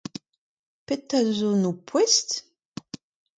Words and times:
Petra 0.87 1.19
zo 1.41 1.51
en 1.59 1.63
ho 1.69 1.73
poest? 1.93 2.29